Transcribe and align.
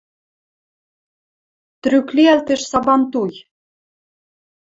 Трӱк 1.81 2.07
лиӓлтеш 2.15 2.61
сабантуй? 2.71 3.31